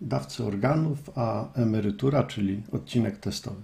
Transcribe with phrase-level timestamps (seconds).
[0.00, 3.62] dawcy organów, a emerytura, czyli odcinek testowy.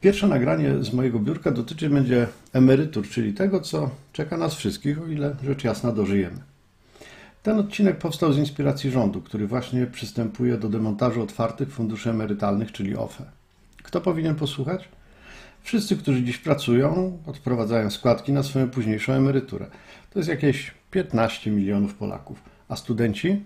[0.00, 5.06] Pierwsze nagranie z mojego biurka dotyczy będzie emerytur, czyli tego, co czeka nas wszystkich, o
[5.06, 6.38] ile rzecz jasna dożyjemy.
[7.42, 12.96] Ten odcinek powstał z inspiracji rządu, który właśnie przystępuje do demontażu otwartych funduszy emerytalnych, czyli
[12.96, 13.24] OFE.
[13.82, 14.88] Kto powinien posłuchać?
[15.62, 19.66] Wszyscy, którzy dziś pracują, odprowadzają składki na swoją późniejszą emeryturę.
[20.10, 22.42] To jest jakieś 15 milionów Polaków.
[22.68, 23.42] A studenci?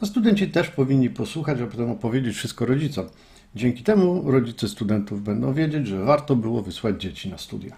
[0.00, 3.06] A studenci też powinni posłuchać, a potem opowiedzieć wszystko rodzicom.
[3.54, 7.76] Dzięki temu rodzice studentów będą wiedzieć, że warto było wysłać dzieci na studia.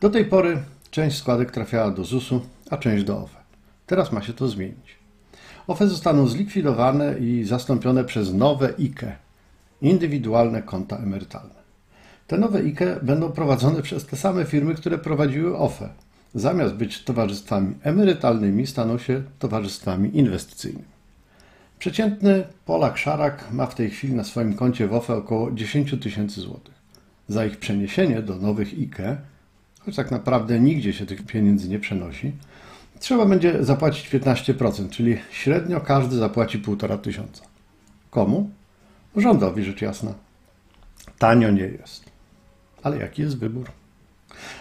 [0.00, 2.40] Do tej pory część składek trafiała do ZUS-u,
[2.70, 3.38] a część do OFE.
[3.86, 4.98] Teraz ma się to zmienić.
[5.66, 9.16] OFE zostaną zlikwidowane i zastąpione przez nowe IKE
[9.82, 11.54] indywidualne konta emerytalne.
[12.26, 15.88] Te nowe IKE będą prowadzone przez te same firmy, które prowadziły OFE.
[16.34, 20.88] Zamiast być towarzystwami emerytalnymi, staną się towarzystwami inwestycyjnymi.
[21.78, 26.40] Przeciętny Polak Szarak ma w tej chwili na swoim koncie w OFE około 10 tysięcy
[26.40, 26.74] złotych.
[27.28, 29.16] Za ich przeniesienie do nowych IKE,
[29.80, 32.32] choć tak naprawdę nigdzie się tych pieniędzy nie przenosi,
[33.00, 37.42] trzeba będzie zapłacić 15%, czyli średnio każdy zapłaci 1,5 tysiąca.
[38.10, 38.50] Komu?
[39.16, 40.14] Rządowi rzecz jasna.
[41.18, 42.04] Tanio nie jest.
[42.82, 43.70] Ale jaki jest wybór?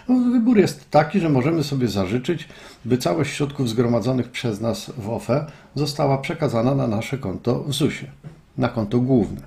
[0.09, 2.47] No, wybór jest taki, że możemy sobie zażyczyć,
[2.85, 8.11] by całość środków zgromadzonych przez nas w OFE została przekazana na nasze konto w ZUS-ie,
[8.57, 9.41] na konto główne,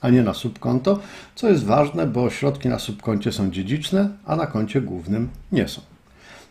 [0.00, 0.98] a nie na subkonto,
[1.34, 5.80] co jest ważne, bo środki na subkoncie są dziedziczne, a na koncie głównym nie są.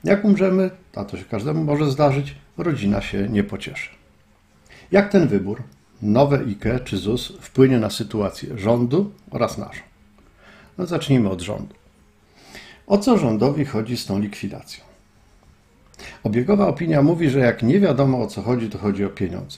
[0.03, 3.90] Jak umrzemy, a to się każdemu może zdarzyć, rodzina się nie pocieszy.
[4.92, 5.64] Jak ten wybór,
[6.02, 9.81] nowe IKE czy ZUS, wpłynie na sytuację rządu oraz naszą?
[10.78, 11.81] No zacznijmy od rządu.
[12.92, 14.84] O co rządowi chodzi z tą likwidacją?
[16.23, 19.58] Obiegowa opinia mówi, że jak nie wiadomo o co chodzi, to chodzi o pieniądze.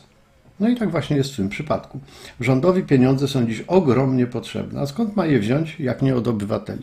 [0.60, 2.00] No i tak właśnie jest w tym przypadku.
[2.40, 6.82] Rządowi pieniądze są dziś ogromnie potrzebne, a skąd ma je wziąć, jak nie od obywateli?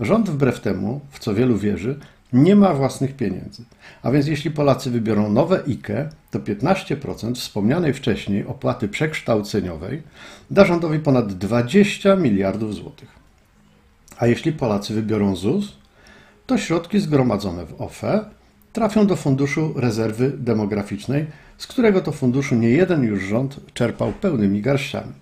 [0.00, 1.98] Rząd wbrew temu, w co wielu wierzy,
[2.32, 3.64] nie ma własnych pieniędzy.
[4.02, 10.02] A więc jeśli Polacy wybiorą nowe IKE, to 15% wspomnianej wcześniej opłaty przekształceniowej
[10.50, 13.23] da rządowi ponad 20 miliardów złotych.
[14.18, 15.72] A jeśli Polacy wybiorą ZUS,
[16.46, 18.24] to środki zgromadzone w OFE
[18.72, 21.26] trafią do Funduszu Rezerwy Demograficznej,
[21.58, 25.12] z którego to funduszu nie jeden już rząd czerpał pełnymi garściami.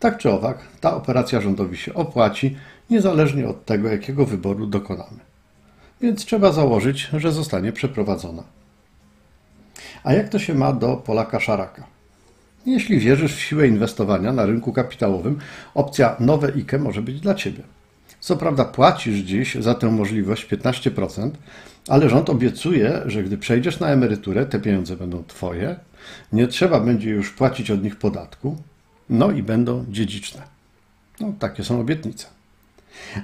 [0.00, 2.56] Tak czy owak, ta operacja rządowi się opłaci,
[2.90, 5.18] niezależnie od tego, jakiego wyboru dokonamy.
[6.00, 8.42] Więc trzeba założyć, że zostanie przeprowadzona.
[10.04, 11.86] A jak to się ma do Polaka Szaraka?
[12.66, 15.38] Jeśli wierzysz w siłę inwestowania na rynku kapitałowym,
[15.74, 17.62] opcja nowe IKE może być dla Ciebie.
[18.20, 21.30] Co prawda płacisz dziś za tę możliwość 15%,
[21.88, 25.76] ale rząd obiecuje, że gdy przejdziesz na emeryturę, te pieniądze będą Twoje,
[26.32, 28.56] nie trzeba będzie już płacić od nich podatku,
[29.10, 30.42] no i będą dziedziczne.
[31.20, 32.26] No, takie są obietnice.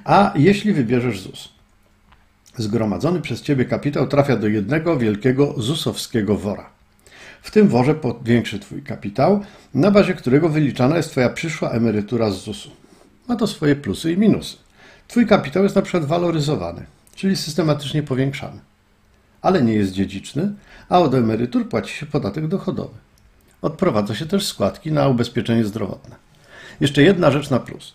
[0.04, 1.48] A jeśli wybierzesz ZUS?
[2.56, 6.70] Zgromadzony przez Ciebie kapitał trafia do jednego wielkiego ZUS-owskiego wora.
[7.42, 9.40] W tym worze powiększy Twój kapitał,
[9.74, 12.70] na bazie którego wyliczana jest Twoja przyszła emerytura z ZUS-u.
[13.28, 14.63] Ma to swoje plusy i minusy.
[15.08, 18.60] Twój kapitał jest na przykład waloryzowany, czyli systematycznie powiększany,
[19.42, 20.52] ale nie jest dziedziczny,
[20.88, 22.94] a od emerytur płaci się podatek dochodowy.
[23.62, 26.16] Odprowadza się też składki na ubezpieczenie zdrowotne.
[26.80, 27.94] Jeszcze jedna rzecz na plus.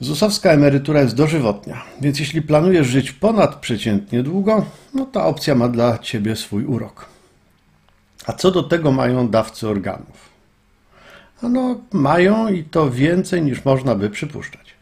[0.00, 5.98] ZUS-owska emerytura jest dożywotnia, więc jeśli planujesz żyć ponadprzeciętnie długo, no ta opcja ma dla
[5.98, 7.06] Ciebie swój urok.
[8.26, 10.30] A co do tego mają dawcy organów?
[11.42, 14.74] No, mają i to więcej niż można by przypuszczać.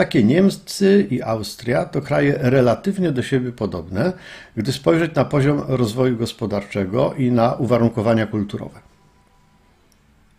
[0.00, 4.12] Takie Niemcy i Austria to kraje relatywnie do siebie podobne,
[4.56, 8.80] gdy spojrzeć na poziom rozwoju gospodarczego i na uwarunkowania kulturowe.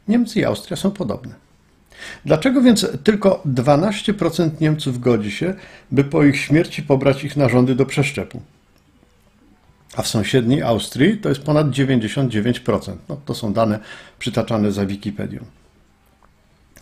[0.08, 1.34] Niemcy i Austria są podobne.
[2.26, 5.54] Dlaczego więc tylko 12% Niemców godzi się,
[5.92, 8.42] by po ich śmierci pobrać ich narządy do przeszczepu?
[9.96, 12.96] A w sąsiedniej Austrii to jest ponad 99%.
[13.10, 13.80] No, to są dane
[14.20, 15.46] przytaczane za Wikipedią.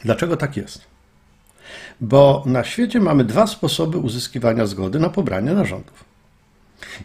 [0.03, 0.99] Dlaczego tak jest?
[2.01, 6.06] Bo na świecie mamy dwa sposoby uzyskiwania zgody na pobranie narządów.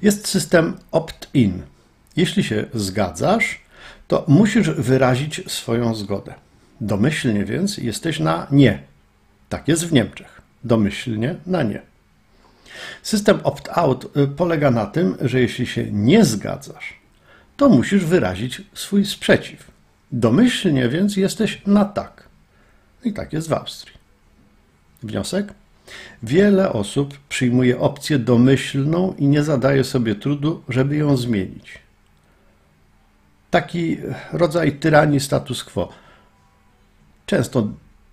[0.02, 1.62] Jest system opt-in.
[2.16, 3.60] Jeśli się zgadzasz,
[4.08, 6.34] to musisz wyrazić swoją zgodę.
[6.80, 8.82] Domyślnie więc jesteś na nie.
[9.48, 10.42] Tak jest w Niemczech.
[10.64, 11.82] Domyślnie na nie.
[13.02, 17.00] System opt-out y, polega na tym, że jeśli się nie zgadzasz,
[17.56, 19.70] to musisz wyrazić swój sprzeciw.
[20.12, 22.28] Domyślnie więc jesteś na tak.
[23.04, 23.93] I tak jest w Austrii.
[25.04, 25.54] Wniosek?
[26.22, 31.78] Wiele osób przyjmuje opcję domyślną i nie zadaje sobie trudu, żeby ją zmienić.
[33.50, 33.98] taki
[34.32, 35.88] rodzaj tyranii status quo.
[37.26, 37.68] Często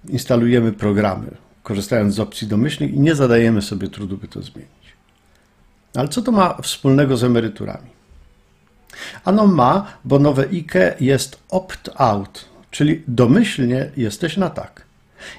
[0.10, 1.32] instalujemy programy,
[1.64, 4.86] korzystając z opcji domyślnych i nie zadajemy sobie trudu, by to zmienić.
[5.96, 7.90] Ale co to ma wspólnego z emeryturami?
[9.26, 14.91] Ano ma, bo nowe IKE jest opt-out, czyli domyślnie jesteś na tak.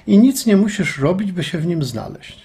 [0.07, 2.41] I nic nie musisz robić, by się w nim znaleźć.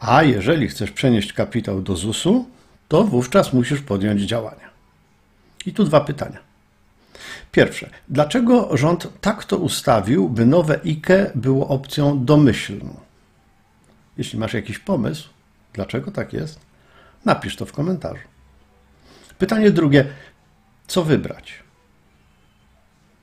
[0.00, 2.48] A jeżeli chcesz przenieść kapitał do ZUS-u,
[2.88, 4.70] to wówczas musisz podjąć działania.
[5.66, 6.38] I tu dwa pytania.
[7.52, 13.00] Pierwsze, dlaczego rząd tak to ustawił, by nowe IKE było opcją domyślną?
[14.18, 15.28] Jeśli masz jakiś pomysł,
[15.72, 16.60] dlaczego tak jest,
[17.24, 18.28] napisz to w komentarzu.
[19.38, 20.06] Pytanie drugie,
[20.86, 21.54] co wybrać?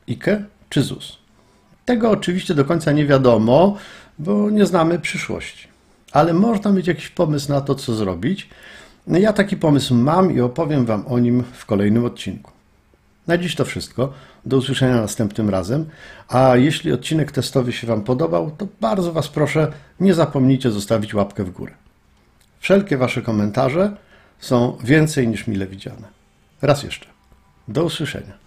[0.10, 1.18] IKE czy ZUS?
[1.88, 3.78] Tego oczywiście do końca nie wiadomo,
[4.20, 5.68] bo nie znamy przyszłości.
[6.12, 8.50] Ale można mieć jakiś pomysł na to, co zrobić.
[9.08, 12.52] Ja taki pomysł mam i opowiem Wam o nim w kolejnym odcinku.
[13.28, 14.14] Na dziś to wszystko.
[14.46, 15.86] Do usłyszenia następnym razem.
[16.28, 21.44] A jeśli odcinek testowy się Wam podobał, to bardzo Was proszę, nie zapomnijcie zostawić łapkę
[21.44, 21.74] w górę.
[22.60, 23.98] Wszelkie Wasze komentarze
[24.40, 26.08] są więcej niż mile widziane.
[26.62, 27.08] Raz jeszcze.
[27.68, 28.47] Do usłyszenia.